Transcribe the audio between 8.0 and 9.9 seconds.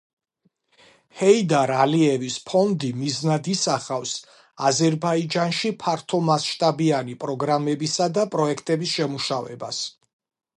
და პროექტების შემუშავებას.